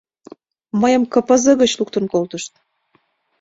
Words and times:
Мыйым 0.81 1.03
кыпызы 1.13 1.51
гыч 1.61 1.71
луктын 1.79 2.05
колтышт. 2.13 2.53